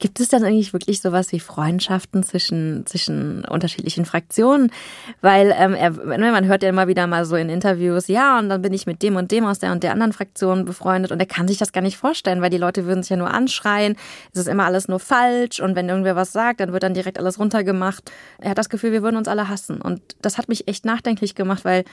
[0.00, 4.72] Gibt es dann eigentlich wirklich sowas wie Freundschaften zwischen, zwischen unterschiedlichen Fraktionen?
[5.20, 8.60] Weil ähm, er, man hört ja immer wieder mal so in Interviews, ja, und dann
[8.60, 11.26] bin ich mit dem und dem aus der und der anderen Fraktion befreundet und er
[11.26, 13.96] kann sich das gar nicht vorstellen, weil die Leute würden sich ja nur anschreien,
[14.32, 17.18] es ist immer alles nur falsch und wenn irgendwer was sagt, dann wird dann direkt
[17.18, 18.10] alles runtergemacht.
[18.40, 21.34] Er hat das Gefühl, wir würden uns alle hassen und das hat mich echt nachdenklich
[21.34, 21.84] gemacht, weil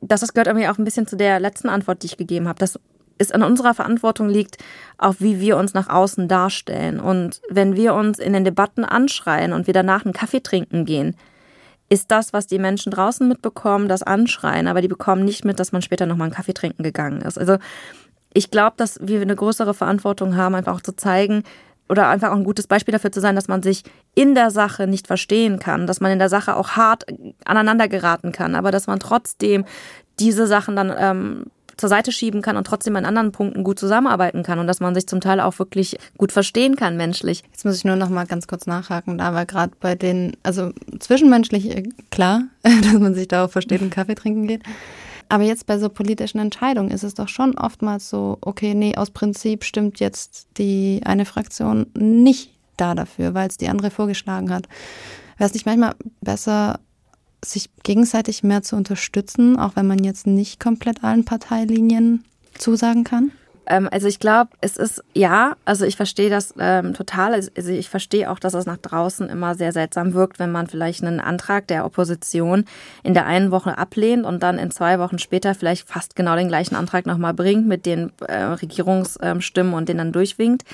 [0.00, 2.58] das, das gehört irgendwie auch ein bisschen zu der letzten Antwort, die ich gegeben habe,
[2.58, 2.78] dass
[3.18, 4.58] es an unserer Verantwortung liegt,
[4.98, 7.00] auch wie wir uns nach außen darstellen.
[7.00, 11.16] Und wenn wir uns in den Debatten anschreien und wir danach einen Kaffee trinken gehen,
[11.88, 15.72] ist das, was die Menschen draußen mitbekommen, das Anschreien, aber die bekommen nicht mit, dass
[15.72, 17.38] man später nochmal einen Kaffee trinken gegangen ist.
[17.38, 17.58] Also
[18.34, 21.44] ich glaube, dass wir eine größere Verantwortung haben, einfach auch zu zeigen,
[21.88, 24.86] oder einfach auch ein gutes Beispiel dafür zu sein, dass man sich in der Sache
[24.86, 27.04] nicht verstehen kann, dass man in der Sache auch hart
[27.44, 29.64] aneinander geraten kann, aber dass man trotzdem
[30.18, 31.44] diese Sachen dann ähm,
[31.76, 34.94] zur Seite schieben kann und trotzdem an anderen Punkten gut zusammenarbeiten kann und dass man
[34.94, 37.42] sich zum Teil auch wirklich gut verstehen kann menschlich.
[37.52, 40.70] Jetzt muss ich nur noch mal ganz kurz nachhaken, da war gerade bei den, also
[40.98, 44.62] zwischenmenschlich äh, klar, dass man sich da auch versteht und Kaffee trinken geht.
[45.28, 49.10] Aber jetzt bei so politischen Entscheidungen ist es doch schon oftmals so, okay, nee, aus
[49.10, 54.68] Prinzip stimmt jetzt die eine Fraktion nicht da dafür, weil es die andere vorgeschlagen hat.
[55.36, 56.80] Wäre es nicht manchmal besser,
[57.44, 62.24] sich gegenseitig mehr zu unterstützen, auch wenn man jetzt nicht komplett allen Parteilinien
[62.58, 63.32] zusagen kann?
[63.66, 67.34] Ähm, also ich glaube, es ist ja, also ich verstehe das ähm, total.
[67.34, 71.02] Also ich verstehe auch, dass es nach draußen immer sehr seltsam wirkt, wenn man vielleicht
[71.02, 72.64] einen Antrag der Opposition
[73.02, 76.48] in der einen Woche ablehnt und dann in zwei Wochen später vielleicht fast genau den
[76.48, 80.64] gleichen Antrag nochmal bringt mit den äh, Regierungsstimmen und den dann durchwinkt.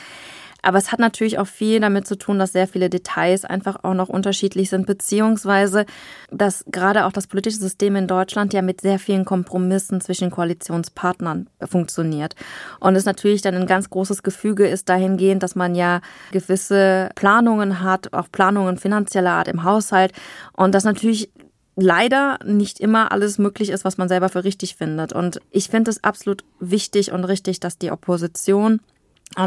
[0.62, 3.94] Aber es hat natürlich auch viel damit zu tun, dass sehr viele Details einfach auch
[3.94, 5.84] noch unterschiedlich sind, beziehungsweise
[6.30, 11.48] dass gerade auch das politische System in Deutschland ja mit sehr vielen Kompromissen zwischen Koalitionspartnern
[11.64, 12.36] funktioniert.
[12.80, 17.80] Und es natürlich dann ein ganz großes Gefüge ist dahingehend, dass man ja gewisse Planungen
[17.80, 20.12] hat, auch Planungen finanzieller Art im Haushalt
[20.52, 21.30] und das natürlich
[21.74, 25.12] leider nicht immer alles möglich ist, was man selber für richtig findet.
[25.12, 28.80] Und ich finde es absolut wichtig und richtig, dass die Opposition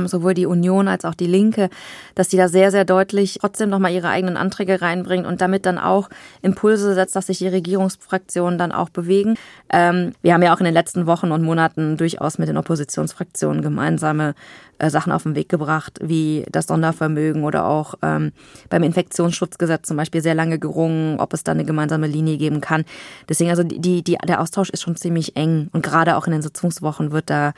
[0.08, 1.70] sowohl die Union als auch die Linke,
[2.16, 5.78] dass sie da sehr, sehr deutlich trotzdem nochmal ihre eigenen Anträge reinbringt und damit dann
[5.78, 6.10] auch
[6.42, 9.36] Impulse setzt, dass sich die Regierungsfraktionen dann auch bewegen.
[9.70, 13.62] Ähm, wir haben ja auch in den letzten Wochen und Monaten durchaus mit den Oppositionsfraktionen
[13.62, 14.36] gemeinsame
[14.78, 18.34] äh, Sachen auf den Weg gebracht, wie das Sondervermögen oder auch ähm,
[18.70, 22.84] beim Infektionsschutzgesetz zum Beispiel sehr lange gerungen, ob es da eine gemeinsame Linie geben kann.
[23.30, 26.42] Deswegen also die, die, der Austausch ist schon ziemlich eng und gerade auch in den
[26.42, 27.54] Sitzungswochen wird da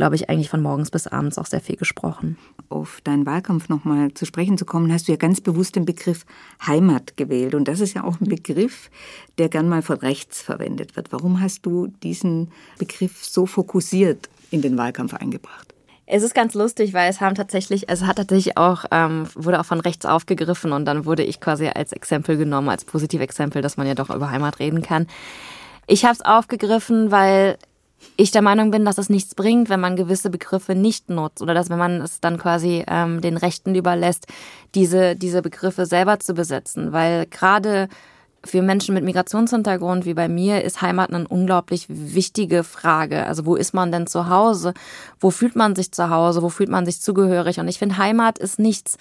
[0.00, 2.38] glaube ich, eigentlich von morgens bis abends auch sehr viel gesprochen.
[2.70, 6.24] Auf deinen Wahlkampf nochmal zu sprechen zu kommen, hast du ja ganz bewusst den Begriff
[6.66, 7.54] Heimat gewählt.
[7.54, 8.90] Und das ist ja auch ein Begriff,
[9.36, 11.12] der gern mal von rechts verwendet wird.
[11.12, 15.74] Warum hast du diesen Begriff so fokussiert in den Wahlkampf eingebracht?
[16.06, 19.60] Es ist ganz lustig, weil es haben tatsächlich, also es hat tatsächlich auch, ähm, wurde
[19.60, 23.76] auch von rechts aufgegriffen und dann wurde ich quasi als Exempel genommen, als Positivexempel, dass
[23.76, 25.08] man ja doch über Heimat reden kann.
[25.86, 27.58] Ich habe es aufgegriffen, weil
[28.16, 31.54] ich der Meinung bin, dass es nichts bringt, wenn man gewisse Begriffe nicht nutzt oder
[31.54, 34.26] dass wenn man es dann quasi ähm, den Rechten überlässt,
[34.74, 36.92] diese, diese Begriffe selber zu besetzen.
[36.92, 37.88] Weil gerade
[38.44, 43.26] für Menschen mit Migrationshintergrund wie bei mir ist Heimat eine unglaublich wichtige Frage.
[43.26, 44.72] Also wo ist man denn zu Hause?
[45.18, 46.42] Wo fühlt man sich zu Hause?
[46.42, 47.60] Wo fühlt man sich zugehörig?
[47.60, 48.96] Und ich finde, Heimat ist nichts,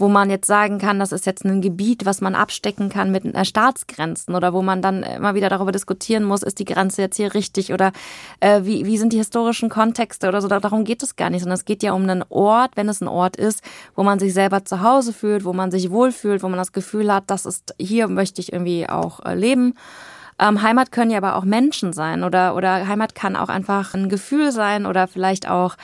[0.00, 3.24] wo man jetzt sagen kann, das ist jetzt ein Gebiet, was man abstecken kann mit
[3.24, 7.16] äh, Staatsgrenzen oder wo man dann immer wieder darüber diskutieren muss, ist die Grenze jetzt
[7.16, 7.92] hier richtig oder
[8.40, 10.48] äh, wie, wie sind die historischen Kontexte oder so.
[10.48, 13.08] Darum geht es gar nicht, sondern es geht ja um einen Ort, wenn es ein
[13.08, 13.62] Ort ist,
[13.94, 17.12] wo man sich selber zu Hause fühlt, wo man sich wohlfühlt, wo man das Gefühl
[17.12, 19.74] hat, das ist, hier möchte ich irgendwie auch äh, leben.
[20.40, 24.08] Ähm, Heimat können ja aber auch Menschen sein oder, oder Heimat kann auch einfach ein
[24.08, 25.74] Gefühl sein oder vielleicht auch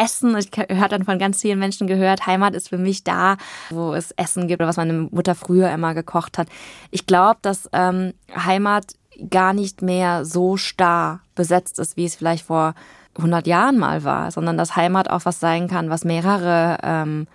[0.00, 0.36] Essen.
[0.36, 3.36] Ich habe dann von ganz vielen Menschen gehört, Heimat ist für mich da,
[3.70, 6.48] wo es Essen gibt oder was meine Mutter früher immer gekocht hat.
[6.90, 8.94] Ich glaube, dass ähm, Heimat
[9.28, 12.74] gar nicht mehr so starr besetzt ist, wie es vielleicht vor
[13.18, 17.26] 100 Jahren mal war, sondern dass Heimat auch was sein kann, was mehrere ähm,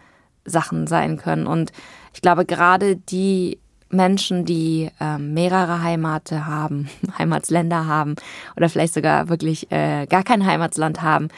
[0.45, 1.45] Sachen sein können.
[1.45, 1.71] Und
[2.13, 8.15] ich glaube, gerade die Menschen, die ähm, mehrere Heimate haben, Heimatsländer haben
[8.55, 11.29] oder vielleicht sogar wirklich äh, gar kein Heimatsland haben,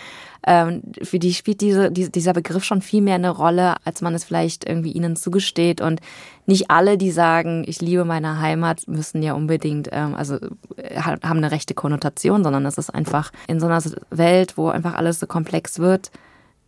[0.45, 4.13] ähm, für die spielt diese, die, dieser Begriff schon viel mehr eine Rolle, als man
[4.13, 5.82] es vielleicht irgendwie ihnen zugesteht.
[5.82, 6.02] Und
[6.45, 10.36] nicht alle, die sagen, ich liebe meine Heimat, müssen ja unbedingt, ähm, also
[10.78, 14.95] äh, haben eine rechte Konnotation, sondern es ist einfach in so einer Welt, wo einfach
[14.95, 16.12] alles so komplex wird,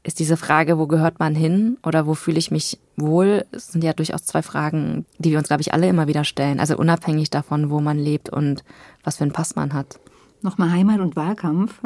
[0.04, 3.94] ist diese Frage, wo gehört man hin oder wo fühle ich mich wohl, sind ja
[3.94, 6.60] durchaus zwei Fragen, die wir uns, glaube ich, alle immer wieder stellen.
[6.60, 8.64] Also unabhängig davon, wo man lebt und
[9.04, 10.00] was für einen Pass man hat.
[10.42, 11.82] Nochmal Heimat und Wahlkampf,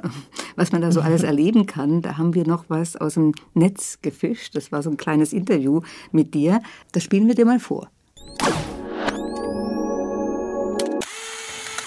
[0.56, 2.04] was man da so alles erleben kann.
[2.04, 4.56] Da haben wir noch was aus dem Netz gefischt.
[4.56, 6.62] Das war so ein kleines Interview mit dir.
[6.92, 7.90] Das spielen wir dir mal vor.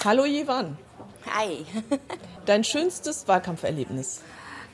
[0.03, 0.77] Hallo Jevan.
[1.33, 1.65] Hi.
[2.45, 4.21] Dein schönstes Wahlkampferlebnis?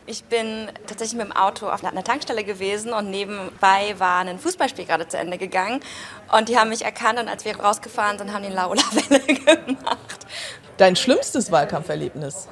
[0.05, 4.85] Ich bin tatsächlich mit dem Auto auf einer Tankstelle gewesen und nebenbei war ein Fußballspiel
[4.85, 5.79] gerade zu Ende gegangen.
[6.31, 9.19] Und die haben mich erkannt und als wir rausgefahren sind, haben die Laola-Welle
[9.65, 10.27] gemacht.
[10.77, 12.49] Dein schlimmstes Wahlkampferlebnis?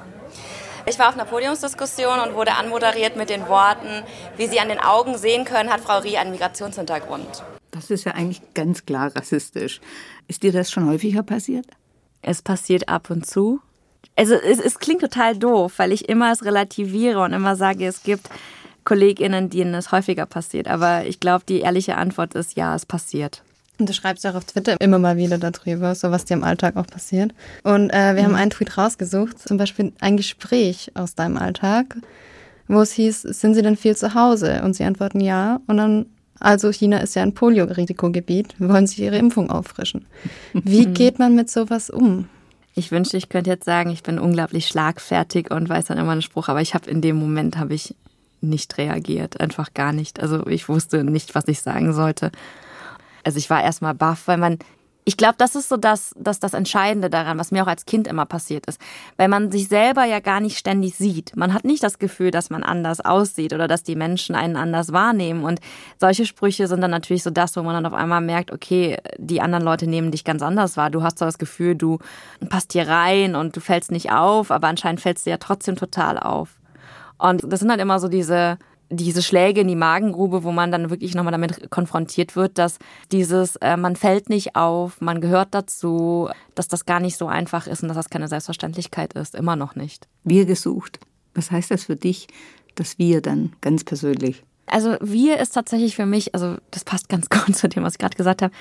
[0.85, 4.03] Ich war auf einer Podiumsdiskussion und wurde anmoderiert mit den Worten,
[4.37, 7.43] wie Sie an den Augen sehen können, hat Frau Rie einen Migrationshintergrund.
[7.71, 9.81] Das ist ja eigentlich ganz klar rassistisch.
[10.27, 11.65] Ist dir das schon häufiger passiert?
[12.21, 13.59] Es passiert ab und zu.
[14.15, 18.03] Also es, es klingt total doof, weil ich immer es relativiere und immer sage, es
[18.03, 18.29] gibt
[18.83, 20.67] KollegInnen, denen es häufiger passiert.
[20.67, 23.43] Aber ich glaube, die ehrliche Antwort ist ja, es passiert.
[23.79, 26.43] Und du schreibst ja auch auf Twitter immer mal wieder darüber, so was dir im
[26.43, 27.33] Alltag auch passiert.
[27.63, 28.27] Und äh, wir mhm.
[28.27, 31.97] haben einen Tweet rausgesucht, zum Beispiel ein Gespräch aus deinem Alltag,
[32.67, 34.61] wo es hieß, sind Sie denn viel zu Hause?
[34.63, 35.59] Und sie antworten ja.
[35.67, 36.05] Und dann,
[36.39, 40.05] also China ist ja ein Polio-Risikogebiet, wollen Sie Ihre Impfung auffrischen?
[40.53, 42.29] Wie geht man mit sowas um?
[42.73, 46.21] Ich wünschte, ich könnte jetzt sagen, ich bin unglaublich schlagfertig und weiß dann immer einen
[46.21, 47.95] Spruch, aber ich habe in dem Moment habe ich
[48.39, 50.19] nicht reagiert, einfach gar nicht.
[50.19, 52.31] Also ich wusste nicht, was ich sagen sollte.
[53.23, 54.57] Also ich war erstmal baff, weil man
[55.03, 58.07] ich glaube, das ist so das, das, das Entscheidende daran, was mir auch als Kind
[58.07, 58.79] immer passiert ist.
[59.17, 61.35] Weil man sich selber ja gar nicht ständig sieht.
[61.35, 64.93] Man hat nicht das Gefühl, dass man anders aussieht oder dass die Menschen einen anders
[64.93, 65.43] wahrnehmen.
[65.43, 65.59] Und
[65.99, 69.41] solche Sprüche sind dann natürlich so das, wo man dann auf einmal merkt, okay, die
[69.41, 70.91] anderen Leute nehmen dich ganz anders wahr.
[70.91, 71.97] Du hast so das Gefühl, du
[72.49, 76.19] passt hier rein und du fällst nicht auf, aber anscheinend fällst du ja trotzdem total
[76.19, 76.49] auf.
[77.17, 78.57] Und das sind halt immer so diese,
[78.91, 82.77] diese Schläge in die Magengrube, wo man dann wirklich nochmal damit konfrontiert wird, dass
[83.11, 87.67] dieses, äh, man fällt nicht auf, man gehört dazu, dass das gar nicht so einfach
[87.67, 90.07] ist und dass das keine Selbstverständlichkeit ist, immer noch nicht.
[90.23, 90.99] Wir gesucht.
[91.33, 92.27] Was heißt das für dich,
[92.75, 94.43] dass wir dann ganz persönlich?
[94.65, 97.99] Also wir ist tatsächlich für mich, also das passt ganz gut zu dem, was ich
[97.99, 98.53] gerade gesagt habe,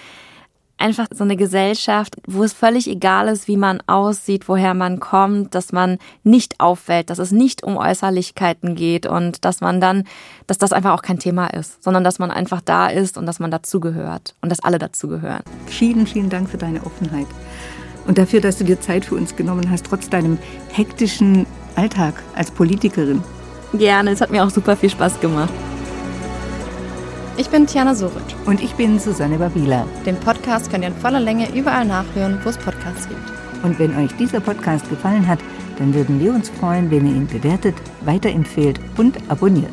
[0.80, 5.54] einfach so eine Gesellschaft, wo es völlig egal ist, wie man aussieht, woher man kommt,
[5.54, 10.04] dass man nicht auffällt, dass es nicht um Äußerlichkeiten geht und dass man dann,
[10.46, 13.40] dass das einfach auch kein Thema ist, sondern dass man einfach da ist und dass
[13.40, 15.42] man dazugehört und dass alle dazugehören.
[15.66, 17.26] Vielen, vielen Dank für deine Offenheit
[18.06, 20.38] und dafür, dass du dir Zeit für uns genommen hast, trotz deinem
[20.72, 23.22] hektischen Alltag als Politikerin.
[23.74, 25.52] Gerne, es hat mir auch super viel Spaß gemacht.
[27.36, 28.22] Ich bin Tiana Sorit.
[28.44, 29.86] Und ich bin Susanne Babila.
[30.04, 33.20] Den Podcast könnt ihr in voller Länge überall nachhören, wo es Podcasts gibt.
[33.62, 35.38] Und wenn euch dieser Podcast gefallen hat,
[35.78, 39.72] dann würden wir uns freuen, wenn ihr ihn bewertet, weiterempfehlt und abonniert.